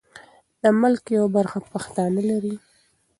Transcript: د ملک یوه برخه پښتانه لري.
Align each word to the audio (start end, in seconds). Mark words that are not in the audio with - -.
د 0.61 0.63
ملک 0.81 1.03
یوه 1.17 1.29
برخه 1.37 1.57
پښتانه 1.71 2.21
لري. 2.29 2.55